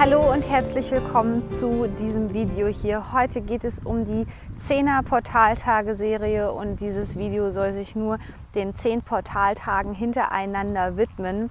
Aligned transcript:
Hallo 0.00 0.32
und 0.32 0.48
herzlich 0.48 0.90
willkommen 0.90 1.46
zu 1.46 1.86
diesem 1.86 2.32
Video 2.32 2.68
hier. 2.68 3.12
Heute 3.12 3.42
geht 3.42 3.64
es 3.64 3.80
um 3.84 4.06
die 4.06 4.26
10er 4.58 5.02
Portaltage-Serie 5.02 6.52
und 6.52 6.80
dieses 6.80 7.18
Video 7.18 7.50
soll 7.50 7.74
sich 7.74 7.94
nur 7.94 8.18
den 8.54 8.74
10 8.74 9.02
Portaltagen 9.02 9.92
hintereinander 9.92 10.96
widmen. 10.96 11.50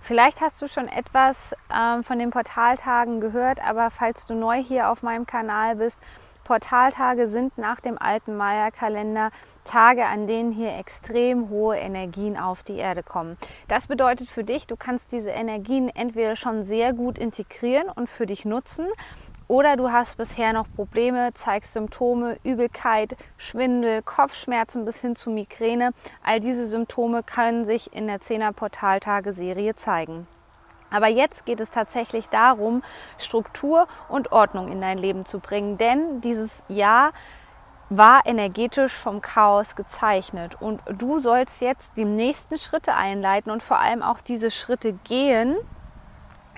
Vielleicht 0.00 0.40
hast 0.40 0.62
du 0.62 0.68
schon 0.68 0.88
etwas 0.88 1.54
ähm, 1.70 2.02
von 2.02 2.18
den 2.18 2.30
Portaltagen 2.30 3.20
gehört, 3.20 3.62
aber 3.62 3.90
falls 3.90 4.24
du 4.24 4.32
neu 4.32 4.62
hier 4.62 4.88
auf 4.88 5.02
meinem 5.02 5.26
Kanal 5.26 5.76
bist, 5.76 5.98
Portaltage 6.44 7.28
sind 7.28 7.58
nach 7.58 7.80
dem 7.80 7.98
alten 8.00 8.38
Maya-Kalender 8.38 9.30
Tage, 9.64 10.06
an 10.06 10.26
denen 10.26 10.52
hier 10.52 10.76
extrem 10.76 11.48
hohe 11.48 11.76
Energien 11.76 12.36
auf 12.36 12.62
die 12.62 12.76
Erde 12.76 13.02
kommen. 13.02 13.36
Das 13.68 13.86
bedeutet 13.86 14.28
für 14.28 14.44
dich, 14.44 14.66
du 14.66 14.76
kannst 14.76 15.12
diese 15.12 15.30
Energien 15.30 15.88
entweder 15.88 16.36
schon 16.36 16.64
sehr 16.64 16.92
gut 16.92 17.18
integrieren 17.18 17.88
und 17.88 18.08
für 18.08 18.26
dich 18.26 18.44
nutzen, 18.44 18.86
oder 19.48 19.76
du 19.76 19.92
hast 19.92 20.16
bisher 20.16 20.54
noch 20.54 20.66
Probleme, 20.74 21.34
zeigst 21.34 21.74
Symptome, 21.74 22.38
Übelkeit, 22.42 23.16
Schwindel, 23.36 24.00
Kopfschmerzen 24.00 24.86
bis 24.86 25.00
hin 25.02 25.14
zu 25.14 25.28
Migräne. 25.28 25.90
All 26.22 26.40
diese 26.40 26.66
Symptome 26.66 27.22
können 27.22 27.66
sich 27.66 27.92
in 27.92 28.06
der 28.06 28.20
10er 28.20 28.52
Portaltage-Serie 28.52 29.74
zeigen. 29.76 30.26
Aber 30.90 31.08
jetzt 31.08 31.44
geht 31.44 31.60
es 31.60 31.70
tatsächlich 31.70 32.30
darum, 32.30 32.82
Struktur 33.18 33.88
und 34.08 34.32
Ordnung 34.32 34.68
in 34.68 34.80
dein 34.80 34.96
Leben 34.96 35.26
zu 35.26 35.38
bringen. 35.38 35.76
Denn 35.76 36.22
dieses 36.22 36.50
Jahr 36.68 37.12
war 37.96 38.22
energetisch 38.24 38.92
vom 38.92 39.20
Chaos 39.20 39.76
gezeichnet. 39.76 40.56
Und 40.60 40.80
du 40.88 41.18
sollst 41.18 41.60
jetzt 41.60 41.90
die 41.96 42.04
nächsten 42.04 42.58
Schritte 42.58 42.94
einleiten 42.94 43.50
und 43.50 43.62
vor 43.62 43.78
allem 43.78 44.02
auch 44.02 44.20
diese 44.20 44.50
Schritte 44.50 44.94
gehen, 45.04 45.56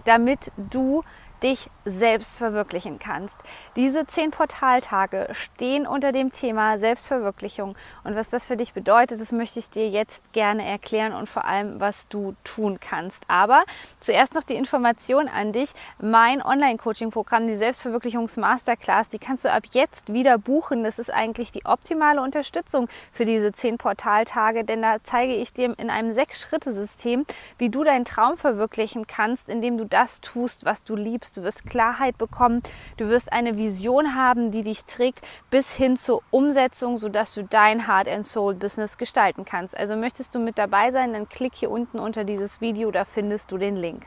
damit 0.05 0.53
du 0.57 1.03
dich 1.43 1.71
selbst 1.85 2.39
verwirklichen 2.39 2.99
kannst. 2.99 3.35
Diese 3.77 4.07
zehn 4.07 4.31
Portaltage 4.31 5.29
stehen 5.33 5.87
unter 5.87 6.13
dem 6.13 6.33
Thema 6.33 6.79
Selbstverwirklichung. 6.79 7.77
Und 8.05 8.17
was 8.17 8.29
das 8.29 8.47
für 8.47 8.57
dich 8.57 8.73
bedeutet, 8.73 9.21
das 9.21 9.33
möchte 9.33 9.59
ich 9.59 9.71
dir 9.71 9.89
jetzt 9.89 10.33
gerne 10.33 10.67
erklären 10.67 11.13
und 11.13 11.29
vor 11.29 11.45
allem, 11.45 11.81
was 11.81 12.09
du 12.09 12.35
tun 12.45 12.79
kannst. 12.81 13.23
Aber 13.29 13.65
zuerst 14.01 14.35
noch 14.35 14.43
die 14.43 14.55
Information 14.55 15.29
an 15.29 15.53
dich. 15.53 15.71
Mein 16.01 16.43
Online-Coaching-Programm, 16.43 17.47
die 17.47 17.57
Selbstverwirklichungs-Masterclass, 17.57 19.11
die 19.11 19.19
kannst 19.19 19.45
du 19.45 19.53
ab 19.53 19.65
jetzt 19.73 20.13
wieder 20.13 20.39
buchen. 20.39 20.85
Das 20.85 20.98
ist 20.98 21.13
eigentlich 21.13 21.53
die 21.53 21.67
optimale 21.67 22.23
Unterstützung 22.23 22.89
für 23.13 23.25
diese 23.25 23.53
zehn 23.53 23.77
Portaltage, 23.79 24.65
denn 24.65 24.83
da 24.83 24.97
zeige 25.05 25.35
ich 25.35 25.53
dir 25.53 25.79
in 25.79 25.91
einem 25.91 26.15
Sechs-Schritte-System, 26.15 27.27
wie 27.59 27.69
du 27.69 27.85
deinen 27.85 28.05
Traum 28.05 28.37
verwirklichen 28.39 29.07
kannst, 29.07 29.48
indem 29.48 29.77
du 29.77 29.85
das 29.85 30.21
tust, 30.21 30.65
was 30.65 30.85
du 30.85 30.97
liebst 30.97 31.35
du 31.37 31.43
wirst 31.43 31.65
Klarheit 31.75 32.17
bekommen, 32.19 32.62
du 32.98 33.08
wirst 33.08 33.33
eine 33.33 33.56
Vision 33.56 34.14
haben, 34.14 34.53
die 34.53 34.62
dich 34.62 34.84
trägt 34.84 35.27
bis 35.50 35.72
hin 35.72 35.97
zur 35.97 36.22
Umsetzung, 36.30 36.98
sodass 36.98 37.35
du 37.35 37.42
dein 37.42 37.89
Heart 37.89 38.07
and 38.07 38.24
Soul 38.24 38.55
Business 38.55 38.96
gestalten 38.96 39.45
kannst. 39.45 39.77
Also 39.77 39.96
möchtest 39.96 40.36
du 40.36 40.39
mit 40.39 40.57
dabei 40.57 40.92
sein, 40.92 41.14
dann 41.14 41.29
klick 41.29 41.52
hier 41.57 41.73
unten 41.73 41.98
unter 41.98 42.23
dieses 42.23 42.61
Video, 42.61 42.92
da 42.92 43.05
findest 43.05 43.51
du 43.51 43.58
den 43.58 43.74
Link. 43.74 44.07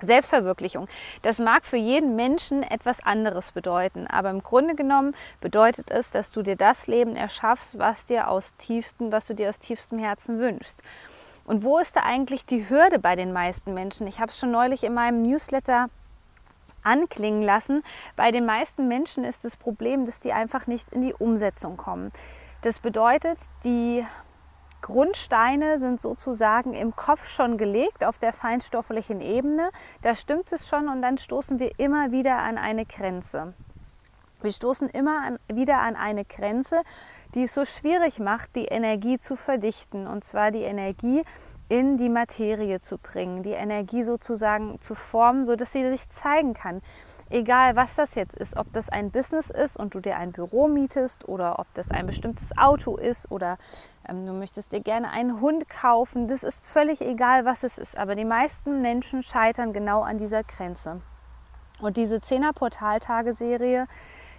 Selbstverwirklichung. 0.00 0.88
Das 1.22 1.38
mag 1.38 1.64
für 1.64 1.76
jeden 1.76 2.16
Menschen 2.16 2.64
etwas 2.64 2.98
anderes 3.04 3.52
bedeuten, 3.52 4.08
aber 4.08 4.30
im 4.30 4.42
Grunde 4.42 4.74
genommen 4.74 5.14
bedeutet 5.40 5.92
es, 5.92 6.10
dass 6.10 6.32
du 6.32 6.42
dir 6.42 6.56
das 6.56 6.88
Leben 6.88 7.14
erschaffst, 7.14 7.78
was 7.78 8.04
dir 8.06 8.28
aus 8.28 8.52
tiefstem, 8.56 9.12
was 9.12 9.26
du 9.26 9.34
dir 9.36 9.50
aus 9.50 9.60
tiefstem 9.60 10.00
Herzen 10.00 10.40
wünschst. 10.40 10.82
Und 11.44 11.62
wo 11.62 11.78
ist 11.78 11.94
da 11.94 12.00
eigentlich 12.00 12.46
die 12.46 12.68
Hürde 12.68 12.98
bei 12.98 13.14
den 13.14 13.32
meisten 13.32 13.74
Menschen? 13.74 14.08
Ich 14.08 14.18
habe 14.18 14.32
es 14.32 14.38
schon 14.38 14.50
neulich 14.50 14.82
in 14.82 14.94
meinem 14.94 15.22
Newsletter 15.22 15.88
anklingen 16.82 17.42
lassen. 17.42 17.82
Bei 18.16 18.30
den 18.30 18.46
meisten 18.46 18.88
Menschen 18.88 19.24
ist 19.24 19.44
das 19.44 19.56
Problem, 19.56 20.06
dass 20.06 20.20
die 20.20 20.32
einfach 20.32 20.66
nicht 20.66 20.92
in 20.92 21.02
die 21.02 21.14
Umsetzung 21.14 21.76
kommen. 21.76 22.12
Das 22.62 22.78
bedeutet, 22.78 23.38
die 23.64 24.04
Grundsteine 24.82 25.78
sind 25.78 26.00
sozusagen 26.00 26.72
im 26.72 26.96
Kopf 26.96 27.28
schon 27.28 27.58
gelegt 27.58 28.04
auf 28.04 28.18
der 28.18 28.32
feinstofflichen 28.32 29.20
Ebene. 29.20 29.70
Da 30.02 30.14
stimmt 30.14 30.52
es 30.52 30.68
schon 30.68 30.88
und 30.88 31.02
dann 31.02 31.18
stoßen 31.18 31.58
wir 31.58 31.78
immer 31.78 32.12
wieder 32.12 32.38
an 32.38 32.56
eine 32.56 32.86
Grenze. 32.86 33.54
Wir 34.42 34.52
stoßen 34.52 34.88
immer 34.88 35.22
an, 35.22 35.38
wieder 35.48 35.80
an 35.80 35.96
eine 35.96 36.24
Grenze, 36.24 36.80
die 37.34 37.42
es 37.42 37.52
so 37.52 37.66
schwierig 37.66 38.18
macht, 38.18 38.56
die 38.56 38.64
Energie 38.64 39.18
zu 39.18 39.36
verdichten. 39.36 40.06
Und 40.06 40.24
zwar 40.24 40.50
die 40.50 40.62
Energie 40.62 41.24
in 41.70 41.96
die 41.98 42.08
Materie 42.08 42.80
zu 42.80 42.98
bringen, 42.98 43.44
die 43.44 43.52
Energie 43.52 44.02
sozusagen 44.02 44.80
zu 44.80 44.96
formen, 44.96 45.46
sodass 45.46 45.70
sie 45.70 45.88
sich 45.88 46.08
zeigen 46.10 46.52
kann. 46.52 46.82
Egal, 47.30 47.76
was 47.76 47.94
das 47.94 48.16
jetzt 48.16 48.34
ist, 48.34 48.56
ob 48.56 48.72
das 48.72 48.88
ein 48.88 49.12
Business 49.12 49.50
ist 49.50 49.76
und 49.76 49.94
du 49.94 50.00
dir 50.00 50.16
ein 50.16 50.32
Büro 50.32 50.66
mietest 50.66 51.28
oder 51.28 51.60
ob 51.60 51.72
das 51.74 51.92
ein 51.92 52.08
bestimmtes 52.08 52.58
Auto 52.58 52.96
ist 52.96 53.30
oder 53.30 53.56
ähm, 54.08 54.26
du 54.26 54.32
möchtest 54.32 54.72
dir 54.72 54.80
gerne 54.80 55.10
einen 55.10 55.40
Hund 55.40 55.68
kaufen, 55.68 56.26
das 56.26 56.42
ist 56.42 56.66
völlig 56.66 57.00
egal, 57.00 57.44
was 57.44 57.62
es 57.62 57.78
ist. 57.78 57.96
Aber 57.96 58.16
die 58.16 58.24
meisten 58.24 58.82
Menschen 58.82 59.22
scheitern 59.22 59.72
genau 59.72 60.02
an 60.02 60.18
dieser 60.18 60.42
Grenze. 60.42 61.00
Und 61.80 61.96
diese 61.96 62.16
10er 62.16 62.52
Portaltage-Serie, 62.52 63.86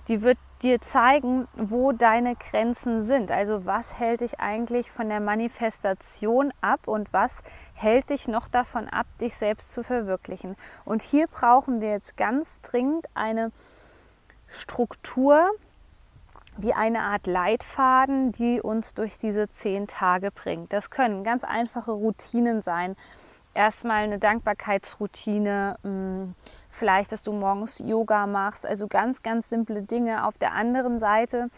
die 0.09 0.22
wird 0.22 0.38
dir 0.61 0.81
zeigen, 0.81 1.47
wo 1.55 1.91
deine 1.91 2.35
Grenzen 2.35 3.05
sind. 3.05 3.31
Also 3.31 3.66
was 3.66 3.99
hält 3.99 4.22
dich 4.22 4.39
eigentlich 4.39 4.91
von 4.91 5.09
der 5.09 5.19
Manifestation 5.19 6.53
ab 6.61 6.88
und 6.88 7.13
was 7.13 7.41
hält 7.73 8.09
dich 8.09 8.27
noch 8.27 8.47
davon 8.47 8.88
ab, 8.88 9.05
dich 9.19 9.35
selbst 9.35 9.73
zu 9.73 9.83
verwirklichen. 9.83 10.55
Und 10.85 11.01
hier 11.01 11.27
brauchen 11.27 11.81
wir 11.81 11.91
jetzt 11.91 12.17
ganz 12.17 12.61
dringend 12.61 13.07
eine 13.13 13.51
Struktur, 14.49 15.49
wie 16.57 16.73
eine 16.73 17.01
Art 17.01 17.28
Leitfaden, 17.28 18.31
die 18.33 18.61
uns 18.61 18.93
durch 18.93 19.17
diese 19.17 19.49
zehn 19.49 19.88
Tage 19.88 20.31
bringt. 20.31 20.73
Das 20.73 20.89
können 20.89 21.23
ganz 21.23 21.43
einfache 21.43 21.91
Routinen 21.91 22.61
sein. 22.61 22.95
Erstmal 23.53 24.03
eine 24.03 24.19
Dankbarkeitsroutine 24.19 25.78
mm, 25.83 26.23
vielleicht, 26.72 27.12
dass 27.12 27.22
du 27.22 27.32
morgens 27.32 27.80
Yoga 27.80 28.26
machst, 28.26 28.66
also 28.66 28.88
ganz, 28.88 29.22
ganz 29.22 29.50
simple 29.50 29.84
Dinge. 29.84 30.26
Auf 30.26 30.38
der 30.38 30.54
anderen 30.54 30.98
Seite 30.98 31.50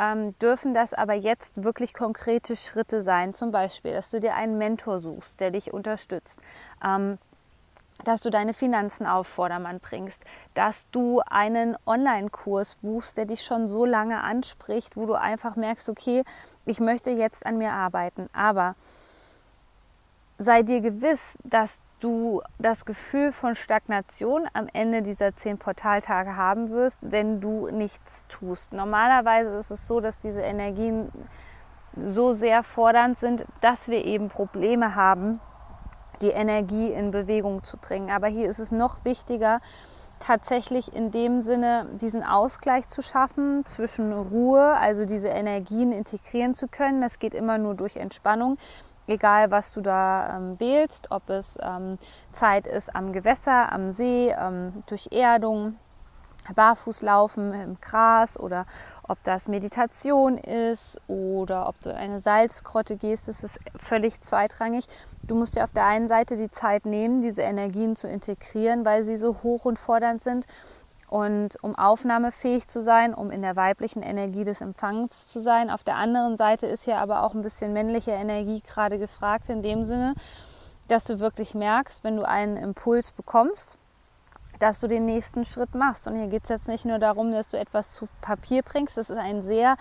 ähm, 0.00 0.36
dürfen 0.38 0.74
das 0.74 0.92
aber 0.94 1.14
jetzt 1.14 1.62
wirklich 1.62 1.94
konkrete 1.94 2.56
Schritte 2.56 3.02
sein, 3.02 3.34
zum 3.34 3.52
Beispiel, 3.52 3.92
dass 3.92 4.10
du 4.10 4.20
dir 4.20 4.34
einen 4.34 4.58
Mentor 4.58 4.98
suchst, 4.98 5.38
der 5.38 5.50
dich 5.50 5.72
unterstützt. 5.72 6.40
Ähm, 6.84 7.18
dass 8.02 8.20
du 8.20 8.28
deine 8.28 8.54
Finanzen 8.54 9.06
auf 9.06 9.28
Vordermann 9.28 9.78
bringst, 9.78 10.20
dass 10.54 10.84
du 10.90 11.20
einen 11.20 11.76
Online-Kurs 11.86 12.76
buchst, 12.82 13.16
der 13.16 13.26
dich 13.26 13.44
schon 13.44 13.68
so 13.68 13.84
lange 13.84 14.20
anspricht, 14.20 14.96
wo 14.96 15.06
du 15.06 15.14
einfach 15.14 15.54
merkst, 15.54 15.88
okay, 15.88 16.24
ich 16.66 16.80
möchte 16.80 17.10
jetzt 17.10 17.46
an 17.46 17.56
mir 17.56 17.72
arbeiten. 17.72 18.28
Aber 18.32 18.74
sei 20.38 20.62
dir 20.62 20.80
gewiss, 20.80 21.38
dass 21.44 21.80
du 22.00 22.42
das 22.58 22.84
Gefühl 22.84 23.32
von 23.32 23.54
Stagnation 23.54 24.46
am 24.52 24.68
Ende 24.72 25.02
dieser 25.02 25.36
zehn 25.36 25.58
Portaltage 25.58 26.36
haben 26.36 26.70
wirst, 26.70 26.98
wenn 27.02 27.40
du 27.40 27.68
nichts 27.68 28.26
tust. 28.28 28.72
Normalerweise 28.72 29.56
ist 29.56 29.70
es 29.70 29.86
so, 29.86 30.00
dass 30.00 30.18
diese 30.18 30.42
Energien 30.42 31.10
so 31.96 32.32
sehr 32.32 32.62
fordernd 32.62 33.16
sind, 33.16 33.46
dass 33.60 33.88
wir 33.88 34.04
eben 34.04 34.28
Probleme 34.28 34.94
haben, 34.94 35.40
die 36.20 36.30
Energie 36.30 36.88
in 36.92 37.10
Bewegung 37.10 37.62
zu 37.62 37.76
bringen. 37.76 38.10
Aber 38.10 38.26
hier 38.26 38.48
ist 38.50 38.58
es 38.58 38.72
noch 38.72 39.04
wichtiger, 39.04 39.60
tatsächlich 40.20 40.94
in 40.94 41.10
dem 41.10 41.42
Sinne 41.42 41.86
diesen 42.00 42.24
Ausgleich 42.24 42.88
zu 42.88 43.02
schaffen 43.02 43.64
zwischen 43.66 44.12
Ruhe, 44.12 44.62
also 44.76 45.06
diese 45.06 45.28
Energien 45.28 45.92
integrieren 45.92 46.54
zu 46.54 46.68
können. 46.68 47.00
Das 47.00 47.18
geht 47.18 47.34
immer 47.34 47.58
nur 47.58 47.74
durch 47.74 47.96
Entspannung 47.96 48.58
egal 49.06 49.50
was 49.50 49.72
du 49.72 49.80
da 49.80 50.36
ähm, 50.36 50.58
wählst, 50.60 51.10
ob 51.10 51.28
es 51.30 51.58
ähm, 51.62 51.98
Zeit 52.32 52.66
ist 52.66 52.94
am 52.94 53.12
Gewässer, 53.12 53.72
am 53.72 53.92
See, 53.92 54.34
ähm, 54.38 54.82
durch 54.86 55.08
Erdung, 55.12 55.76
Barfußlaufen 56.54 57.54
im 57.54 57.80
Gras 57.80 58.38
oder 58.38 58.66
ob 59.08 59.22
das 59.22 59.48
Meditation 59.48 60.36
ist 60.36 60.98
oder 61.06 61.68
ob 61.68 61.80
du 61.82 61.90
in 61.90 61.96
eine 61.96 62.18
Salzgrotte 62.18 62.96
gehst, 62.96 63.28
das 63.28 63.42
ist 63.42 63.58
völlig 63.76 64.20
zweitrangig. 64.20 64.84
Du 65.22 65.34
musst 65.34 65.56
dir 65.56 65.64
auf 65.64 65.72
der 65.72 65.86
einen 65.86 66.08
Seite 66.08 66.36
die 66.36 66.50
Zeit 66.50 66.84
nehmen, 66.84 67.22
diese 67.22 67.42
Energien 67.42 67.96
zu 67.96 68.08
integrieren, 68.08 68.84
weil 68.84 69.04
sie 69.04 69.16
so 69.16 69.42
hoch 69.42 69.64
und 69.64 69.78
fordernd 69.78 70.22
sind 70.22 70.46
und 71.14 71.62
um 71.62 71.76
aufnahmefähig 71.76 72.66
zu 72.66 72.82
sein, 72.82 73.14
um 73.14 73.30
in 73.30 73.40
der 73.40 73.54
weiblichen 73.54 74.02
Energie 74.02 74.42
des 74.42 74.60
Empfangs 74.60 75.28
zu 75.28 75.38
sein. 75.38 75.70
Auf 75.70 75.84
der 75.84 75.94
anderen 75.94 76.36
Seite 76.36 76.66
ist 76.66 76.82
hier 76.82 76.98
aber 76.98 77.22
auch 77.22 77.34
ein 77.34 77.42
bisschen 77.42 77.72
männliche 77.72 78.10
Energie 78.10 78.60
gerade 78.66 78.98
gefragt 78.98 79.48
in 79.48 79.62
dem 79.62 79.84
Sinne, 79.84 80.16
dass 80.88 81.04
du 81.04 81.20
wirklich 81.20 81.54
merkst, 81.54 82.02
wenn 82.02 82.16
du 82.16 82.26
einen 82.26 82.56
Impuls 82.56 83.12
bekommst, 83.12 83.76
dass 84.58 84.80
du 84.80 84.88
den 84.88 85.06
nächsten 85.06 85.44
Schritt 85.44 85.76
machst. 85.76 86.08
Und 86.08 86.16
hier 86.16 86.26
geht 86.26 86.42
es 86.42 86.48
jetzt 86.48 86.66
nicht 86.66 86.84
nur 86.84 86.98
darum, 86.98 87.30
dass 87.30 87.46
du 87.46 87.60
etwas 87.60 87.92
zu 87.92 88.08
Papier 88.20 88.62
bringst. 88.62 88.96
Das 88.96 89.08
ist 89.08 89.16
ein 89.16 89.42
sehr 89.42 89.76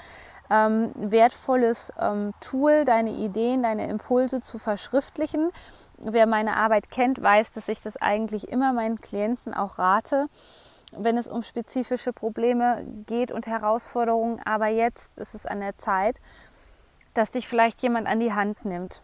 ähm, 0.52 0.92
wertvolles 0.94 1.92
ähm, 2.00 2.36
Tool, 2.42 2.86
deine 2.86 3.10
Ideen, 3.10 3.64
deine 3.64 3.90
Impulse 3.90 4.42
zu 4.42 4.60
verschriftlichen. 4.60 5.50
Wer 5.98 6.28
meine 6.28 6.58
Arbeit 6.58 6.92
kennt, 6.92 7.20
weiß, 7.20 7.54
dass 7.54 7.70
ich 7.70 7.82
das 7.82 7.98
eigentlich 7.98 8.50
immer 8.50 8.72
meinen 8.72 9.02
Klienten 9.02 9.56
auch 9.56 9.80
rate 9.80 10.28
wenn 10.98 11.18
es 11.18 11.28
um 11.28 11.44
spezifische 11.44 12.14
Probleme 12.14 12.86
geht 13.08 13.32
und 13.32 13.48
Herausforderungen. 13.48 14.42
Aber 14.46 14.68
jetzt 14.68 15.18
ist 15.18 15.36
es 15.36 15.46
an 15.46 15.60
der 15.60 15.78
Zeit, 15.78 16.20
dass 17.14 17.32
dich 17.32 17.48
vielleicht 17.48 17.82
jemand 17.82 18.08
an 18.08 18.20
die 18.20 18.34
Hand 18.34 18.66
nimmt. 18.66 19.02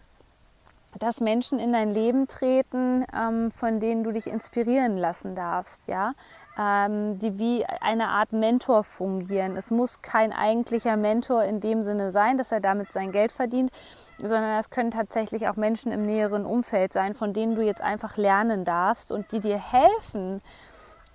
Dass 0.98 1.20
Menschen 1.20 1.60
in 1.60 1.72
dein 1.72 1.92
Leben 1.92 2.28
treten, 2.28 3.06
ähm, 3.16 3.52
von 3.52 3.80
denen 3.80 4.04
du 4.04 4.12
dich 4.12 4.26
inspirieren 4.26 4.98
lassen 4.98 5.36
darfst, 5.36 5.84
ja, 5.86 6.14
ähm, 6.58 7.20
die 7.20 7.38
wie 7.38 7.66
eine 7.66 8.08
Art 8.08 8.34
Mentor 8.34 8.84
fungieren. 8.84 9.56
Es 9.56 9.70
muss 9.70 10.02
kein 10.02 10.34
eigentlicher 10.34 10.98
Mentor 10.98 11.44
in 11.44 11.60
dem 11.60 11.84
Sinne 11.84 12.10
sein, 12.10 12.40
dass 12.40 12.52
er 12.52 12.60
damit 12.60 12.92
sein 12.92 13.12
Geld 13.12 13.32
verdient, 13.32 13.72
sondern 14.18 14.60
es 14.60 14.72
können 14.72 14.92
tatsächlich 14.92 15.48
auch 15.48 15.56
Menschen 15.56 15.92
im 15.92 16.06
näheren 16.06 16.46
Umfeld 16.46 16.92
sein, 16.92 17.14
von 17.14 17.34
denen 17.34 17.56
du 17.56 17.62
jetzt 17.62 17.82
einfach 17.82 18.18
lernen 18.18 18.66
darfst 18.66 19.12
und 19.12 19.32
die 19.32 19.40
dir 19.40 19.58
helfen, 19.58 20.42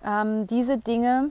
ähm, 0.02 0.46
diese 0.46 0.78
Dinge 0.78 1.30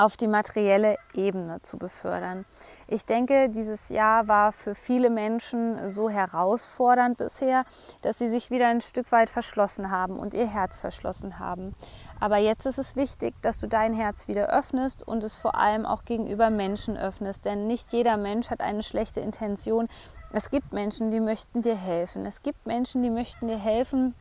auf 0.00 0.16
die 0.16 0.28
materielle 0.28 0.96
Ebene 1.12 1.60
zu 1.60 1.76
befördern. 1.76 2.46
Ich 2.88 3.04
denke, 3.04 3.50
dieses 3.50 3.90
Jahr 3.90 4.28
war 4.28 4.50
für 4.52 4.74
viele 4.74 5.10
Menschen 5.10 5.90
so 5.90 6.08
herausfordernd 6.08 7.18
bisher, 7.18 7.64
dass 8.00 8.18
sie 8.18 8.28
sich 8.28 8.50
wieder 8.50 8.68
ein 8.68 8.80
Stück 8.80 9.12
weit 9.12 9.28
verschlossen 9.28 9.90
haben 9.90 10.18
und 10.18 10.32
ihr 10.32 10.46
Herz 10.46 10.78
verschlossen 10.78 11.38
haben. 11.38 11.74
Aber 12.18 12.38
jetzt 12.38 12.64
ist 12.64 12.78
es 12.78 12.96
wichtig, 12.96 13.34
dass 13.42 13.58
du 13.58 13.66
dein 13.66 13.92
Herz 13.92 14.26
wieder 14.26 14.48
öffnest 14.48 15.06
und 15.06 15.22
es 15.22 15.36
vor 15.36 15.54
allem 15.54 15.84
auch 15.84 16.06
gegenüber 16.06 16.48
Menschen 16.48 16.96
öffnest. 16.96 17.44
Denn 17.44 17.66
nicht 17.66 17.92
jeder 17.92 18.16
Mensch 18.16 18.48
hat 18.50 18.60
eine 18.60 18.82
schlechte 18.82 19.20
Intention. 19.20 19.86
Es 20.32 20.50
gibt 20.50 20.72
Menschen, 20.72 21.10
die 21.10 21.20
möchten 21.20 21.60
dir 21.60 21.76
helfen. 21.76 22.24
Es 22.24 22.42
gibt 22.42 22.66
Menschen, 22.66 23.02
die 23.02 23.10
möchten 23.10 23.48
dir 23.48 23.58
helfen, 23.58 24.14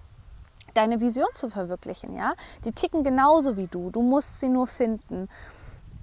deine 0.74 1.02
Vision 1.02 1.28
zu 1.34 1.50
verwirklichen. 1.50 2.16
Ja? 2.16 2.34
Die 2.66 2.72
ticken 2.72 3.04
genauso 3.04 3.58
wie 3.58 3.68
du. 3.68 3.90
Du 3.90 4.02
musst 4.02 4.40
sie 4.40 4.50
nur 4.50 4.68
finden. 4.68 5.30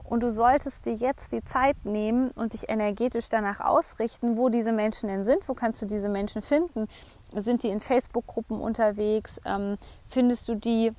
Und 0.09 0.23
du 0.23 0.31
solltest 0.31 0.87
dir 0.87 0.95
jetzt 0.95 1.33
die 1.33 1.45
Zeit 1.45 1.85
nehmen 1.85 2.31
und 2.31 2.53
dich 2.53 2.69
energetisch 2.69 3.29
danach 3.29 3.61
ausrichten, 3.61 4.37
wo 4.37 4.49
diese 4.49 4.73
Menschen 4.73 5.09
denn 5.09 5.25
sind. 5.25 5.49
Wo 5.49 5.55
kannst 5.55 5.83
du 5.83 5.87
diese 5.87 6.09
Menschen 6.09 6.43
finden? 6.43 6.87
Sind 7.35 7.65
die 7.65 7.69
in 7.69 7.81
Facebook-Gruppen 7.81 8.61
unterwegs? 8.61 9.41
Ähm, 9.45 9.79
findest 10.07 10.49
du 10.49 10.55
die 10.55 10.93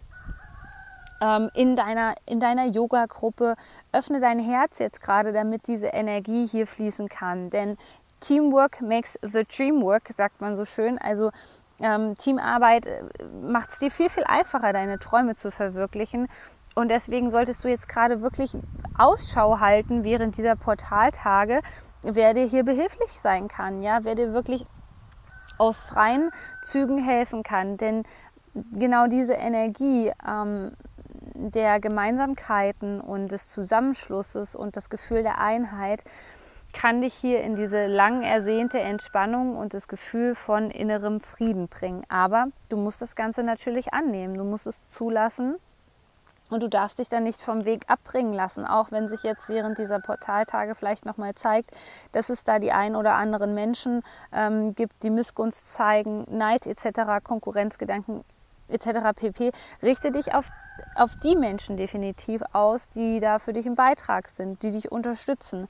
ähm, 1.22 1.50
in 1.54 1.78
deiner, 1.78 2.16
in 2.25 2.42
deiner 2.42 2.66
Yoga-Gruppe? 2.66 3.56
Öffne 3.94 4.19
dein 4.19 4.40
Herz 4.40 4.80
jetzt 4.80 5.02
gerade, 5.02 5.31
damit 5.31 5.68
diese 5.68 5.88
Energie 5.88 6.46
hier 6.46 6.68
fließen 6.68 7.08
kann. 7.08 7.50
Denn 7.50 7.78
Teamwork 8.19 8.81
makes 8.81 9.18
the 9.22 9.46
dream 9.46 9.81
work, 9.81 10.10
sagt 10.16 10.42
man 10.42 10.58
so 10.58 10.66
schön. 10.66 10.98
Also 10.98 11.31
ähm, 11.81 12.15
Teamarbeit 12.18 12.85
äh, 12.85 13.03
macht 13.41 13.71
es 13.71 13.79
dir 13.79 13.91
viel, 13.91 14.09
viel 14.09 14.24
einfacher, 14.24 14.74
deine 14.74 15.00
Träume 15.00 15.35
zu 15.35 15.51
verwirklichen. 15.51 16.27
Und 16.75 16.89
deswegen 16.89 17.29
solltest 17.29 17.63
du 17.63 17.69
jetzt 17.69 17.89
gerade 17.89 18.21
wirklich 18.21 18.56
Ausschau 18.97 19.59
halten 19.59 20.03
während 20.03 20.38
dieser 20.38 20.56
Portaltage, 20.56 21.62
wer 22.03 22.33
dir 22.33 22.45
hier 22.45 22.63
behilflich 22.63 23.09
sein 23.21 23.47
kann, 23.47 23.81
ja, 23.81 24.00
wer 24.03 24.15
dir 24.15 24.33
wirklich 24.33 24.65
aus 25.57 25.79
freien 25.79 26.29
Zügen 26.62 27.00
helfen 27.03 27.41
kann. 27.41 27.77
Denn 27.77 28.03
genau 28.73 29.07
diese 29.07 29.33
Energie 29.33 30.12
ähm, 30.27 30.73
der 31.33 31.80
Gemeinsamkeiten 31.80 33.01
und 33.01 33.31
des 33.31 33.47
Zusammenschlusses 33.50 34.56
und 34.56 34.75
das 34.75 34.89
Gefühl 34.89 35.23
der 35.23 35.39
Einheit 35.39 36.03
kann 36.77 37.01
dich 37.01 37.15
hier 37.15 37.41
in 37.41 37.56
diese 37.56 37.88
lang 37.88 38.21
ersehnte 38.21 38.79
Entspannung 38.79 39.57
und 39.57 39.74
das 39.74 39.88
Gefühl 39.88 40.35
von 40.35 40.69
innerem 40.69 41.19
Frieden 41.19 41.69
bringen. 41.69 42.03
Aber 42.07 42.50
du 42.69 42.77
musst 42.77 43.01
das 43.01 43.15
Ganze 43.15 43.41
natürlich 43.41 43.95
annehmen, 43.95 44.35
du 44.35 44.44
musst 44.44 44.68
es 44.68 44.88
zulassen 44.88 45.56
und 46.51 46.62
du 46.62 46.69
darfst 46.69 47.00
dich 47.00 47.09
dann 47.09 47.24
nicht 47.24 47.41
vom 47.41 47.65
Weg 47.65 47.85
abbringen 47.88 48.31
lassen, 48.31 48.63
auch 48.63 48.91
wenn 48.91 49.09
sich 49.09 49.24
jetzt 49.24 49.50
während 49.50 49.79
dieser 49.79 50.00
Portaltage 50.00 50.75
vielleicht 50.75 51.03
nochmal 51.03 51.33
zeigt, 51.33 51.71
dass 52.12 52.29
es 52.29 52.44
da 52.44 52.59
die 52.59 52.71
ein 52.71 52.95
oder 52.95 53.13
anderen 53.15 53.56
Menschen 53.56 54.03
ähm, 54.31 54.75
gibt, 54.75 55.01
die 55.01 55.09
Missgunst 55.09 55.73
zeigen, 55.73 56.25
Neid 56.30 56.68
etc., 56.68 57.23
Konkurrenzgedanken 57.23 58.23
etc. 58.68 59.15
pp. 59.15 59.51
Richte 59.81 60.12
dich 60.12 60.35
auf, 60.35 60.50
auf 60.94 61.15
die 61.23 61.35
Menschen 61.35 61.75
definitiv 61.75 62.44
aus, 62.53 62.89
die 62.89 63.19
da 63.19 63.39
für 63.39 63.53
dich 63.53 63.65
im 63.65 63.73
Beitrag 63.73 64.30
sind, 64.30 64.62
die 64.62 64.69
dich 64.69 64.91
unterstützen. 64.91 65.68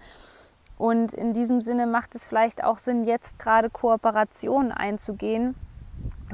Und 0.78 1.14
in 1.14 1.34
diesem 1.34 1.62
Sinne 1.62 1.88
macht 1.88 2.14
es 2.16 2.28
vielleicht 2.28 2.64
auch 2.64 2.78
Sinn, 2.78 3.06
jetzt 3.06 3.40
gerade 3.40 3.70
Kooperationen 3.70 4.72
einzugehen. 4.72 5.56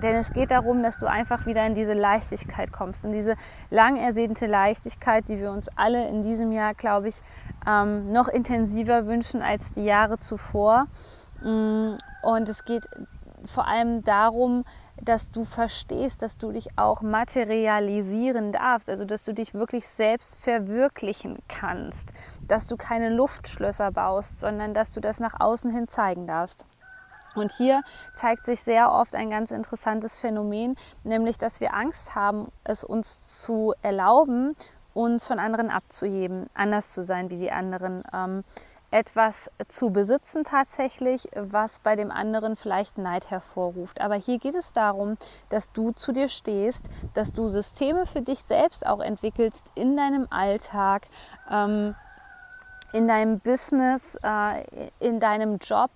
Denn 0.02 0.16
es 0.16 0.34
geht 0.34 0.52
darum, 0.52 0.84
dass 0.84 0.98
du 0.98 1.06
einfach 1.06 1.46
wieder 1.46 1.66
in 1.66 1.76
diese 1.76 1.94
Leichtigkeit 1.94 2.72
kommst, 2.72 3.06
in 3.06 3.12
diese 3.12 3.36
lang 3.70 3.96
ersehnte 3.96 4.48
Leichtigkeit, 4.48 5.30
die 5.30 5.40
wir 5.40 5.52
uns 5.52 5.70
alle 5.78 6.08
in 6.10 6.24
diesem 6.24 6.52
Jahr, 6.52 6.74
glaube 6.74 7.10
ich, 7.10 7.22
ähm, 7.68 8.12
noch 8.12 8.28
intensiver 8.28 9.06
wünschen 9.06 9.42
als 9.42 9.72
die 9.72 9.86
Jahre 9.86 10.18
zuvor. 10.20 10.88
Mm, 11.42 11.94
und 12.24 12.50
es 12.50 12.66
geht 12.66 12.86
vor 13.46 13.68
allem 13.68 14.04
darum, 14.04 14.66
dass 15.04 15.32
du 15.32 15.46
verstehst, 15.46 16.22
dass 16.22 16.38
du 16.38 16.52
dich 16.52 16.78
auch 16.78 17.02
materialisieren 17.02 18.52
darfst, 18.52 18.90
also 18.90 19.06
dass 19.06 19.24
du 19.24 19.34
dich 19.34 19.54
wirklich 19.54 19.88
selbst 19.88 20.38
verwirklichen 20.38 21.40
kannst, 21.48 22.14
dass 22.48 22.68
du 22.68 22.78
keine 22.78 23.10
Luftschlösser 23.10 23.92
baust, 23.92 24.40
sondern 24.40 24.74
dass 24.74 24.92
du 24.92 25.00
das 25.00 25.20
nach 25.20 25.40
außen 25.40 25.72
hin 25.72 25.88
zeigen 25.88 26.28
darfst. 26.28 26.66
Und 27.36 27.52
hier 27.52 27.82
zeigt 28.16 28.46
sich 28.46 28.62
sehr 28.62 28.92
oft 28.92 29.16
ein 29.16 29.30
ganz 29.30 29.52
interessantes 29.52 30.18
Phänomen, 30.18 30.76
nämlich 31.04 31.38
dass 31.38 31.62
wir 31.62 31.74
Angst 31.74 32.16
haben, 32.16 32.52
es 32.64 32.84
uns 32.84 33.42
zu 33.42 33.74
erlauben, 33.82 34.56
uns 34.94 35.26
von 35.26 35.40
anderen 35.40 35.72
abzuheben, 35.72 36.48
anders 36.54 36.92
zu 36.92 37.04
sein 37.04 37.30
wie 37.30 37.38
die 37.38 37.52
anderen. 37.52 38.04
Ähm, 38.14 38.44
etwas 38.94 39.50
zu 39.68 39.90
besitzen 39.90 40.44
tatsächlich, 40.44 41.28
was 41.36 41.80
bei 41.80 41.96
dem 41.96 42.12
anderen 42.12 42.56
vielleicht 42.56 43.00
Neid 43.00 43.32
hervorruft. 43.32 44.00
Aber 44.00 44.16
hier 44.16 44.38
geht 44.38 44.54
es 44.54 44.72
darum, 44.72 45.18
dass 45.50 45.72
du 45.72 45.92
zu 45.92 46.12
dir 46.12 46.30
stehst, 46.30 46.84
dass 47.16 47.34
du 47.34 47.48
Systeme 47.48 48.06
für 48.06 48.22
dich 48.22 48.44
selbst 48.44 48.86
auch 48.86 49.00
entwickelst 49.00 49.66
in 49.74 49.98
deinem 49.98 50.28
Alltag. 50.30 51.08
Ähm, 51.50 51.96
in 52.94 53.08
deinem 53.08 53.40
Business, 53.40 54.16
äh, 54.24 54.90
in 55.00 55.20
deinem 55.20 55.58
Job, 55.58 55.90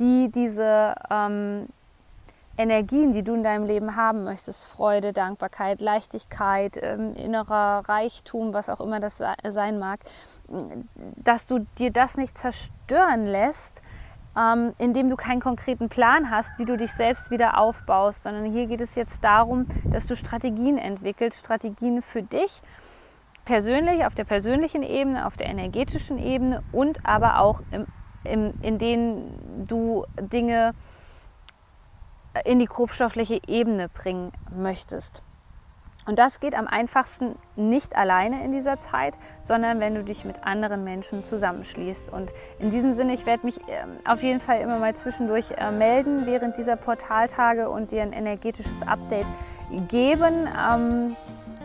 die 0.00 0.32
diese 0.32 0.96
ähm, 1.08 1.68
Energien, 2.60 3.12
die 3.12 3.22
du 3.22 3.34
in 3.34 3.42
deinem 3.42 3.66
Leben 3.66 3.96
haben 3.96 4.24
möchtest, 4.24 4.66
Freude, 4.66 5.12
Dankbarkeit, 5.12 5.80
Leichtigkeit, 5.80 6.78
ähm, 6.82 7.14
innerer 7.14 7.88
Reichtum, 7.88 8.52
was 8.52 8.68
auch 8.68 8.80
immer 8.80 9.00
das 9.00 9.18
sein 9.48 9.78
mag, 9.78 10.00
dass 11.16 11.46
du 11.46 11.66
dir 11.78 11.90
das 11.90 12.16
nicht 12.16 12.36
zerstören 12.38 13.26
lässt, 13.26 13.82
ähm, 14.36 14.74
indem 14.78 15.10
du 15.10 15.16
keinen 15.16 15.40
konkreten 15.40 15.88
Plan 15.88 16.30
hast, 16.30 16.58
wie 16.58 16.64
du 16.64 16.76
dich 16.76 16.92
selbst 16.92 17.30
wieder 17.30 17.58
aufbaust, 17.58 18.22
sondern 18.24 18.44
hier 18.44 18.66
geht 18.66 18.80
es 18.80 18.94
jetzt 18.94 19.24
darum, 19.24 19.66
dass 19.84 20.06
du 20.06 20.14
Strategien 20.14 20.78
entwickelst, 20.78 21.40
Strategien 21.40 22.02
für 22.02 22.22
dich 22.22 22.62
persönlich, 23.44 24.04
auf 24.04 24.14
der 24.14 24.24
persönlichen 24.24 24.82
Ebene, 24.82 25.26
auf 25.26 25.36
der 25.36 25.48
energetischen 25.48 26.18
Ebene 26.18 26.62
und 26.72 27.04
aber 27.04 27.40
auch 27.40 27.62
im, 27.72 27.86
im, 28.24 28.52
in 28.62 28.78
denen 28.78 29.66
du 29.66 30.04
Dinge 30.20 30.74
in 32.44 32.58
die 32.58 32.66
grobstoffliche 32.66 33.40
Ebene 33.46 33.88
bringen 33.88 34.32
möchtest. 34.56 35.22
Und 36.06 36.18
das 36.18 36.40
geht 36.40 36.54
am 36.54 36.66
einfachsten 36.66 37.36
nicht 37.56 37.94
alleine 37.94 38.42
in 38.44 38.52
dieser 38.52 38.80
Zeit, 38.80 39.14
sondern 39.40 39.80
wenn 39.80 39.94
du 39.94 40.02
dich 40.02 40.24
mit 40.24 40.42
anderen 40.44 40.82
Menschen 40.82 41.24
zusammenschließt. 41.24 42.10
Und 42.10 42.32
in 42.58 42.70
diesem 42.70 42.94
Sinne, 42.94 43.12
ich 43.12 43.26
werde 43.26 43.44
mich 43.44 43.60
ähm, 43.68 43.90
auf 44.04 44.22
jeden 44.22 44.40
Fall 44.40 44.60
immer 44.60 44.78
mal 44.78 44.96
zwischendurch 44.96 45.52
äh, 45.52 45.70
melden 45.70 46.26
während 46.26 46.56
dieser 46.56 46.76
Portaltage 46.76 47.68
und 47.68 47.92
dir 47.92 48.02
ein 48.02 48.12
energetisches 48.12 48.82
Update 48.82 49.26
geben. 49.88 50.48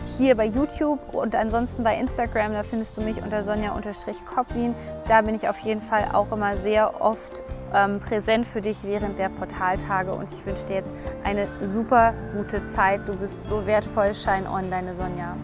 Hier 0.05 0.35
bei 0.35 0.45
YouTube 0.45 1.13
und 1.13 1.35
ansonsten 1.35 1.83
bei 1.83 1.99
Instagram, 1.99 2.53
da 2.53 2.63
findest 2.63 2.95
du 2.95 3.01
mich 3.01 3.21
unter 3.21 3.41
Sonja-Koplin. 3.41 4.75
Da 5.07 5.21
bin 5.21 5.35
ich 5.35 5.49
auf 5.49 5.59
jeden 5.59 5.81
Fall 5.81 6.09
auch 6.13 6.31
immer 6.31 6.57
sehr 6.57 7.01
oft 7.01 7.43
ähm, 7.73 7.99
präsent 7.99 8.47
für 8.47 8.61
dich 8.61 8.77
während 8.83 9.17
der 9.17 9.29
Portaltage 9.29 10.13
und 10.13 10.31
ich 10.31 10.45
wünsche 10.45 10.65
dir 10.67 10.75
jetzt 10.75 10.93
eine 11.23 11.47
super 11.61 12.13
gute 12.35 12.67
Zeit. 12.67 13.01
Du 13.07 13.15
bist 13.15 13.49
so 13.49 13.65
wertvoll. 13.65 14.13
Shine 14.13 14.49
on, 14.49 14.69
deine 14.69 14.93
Sonja. 14.93 15.35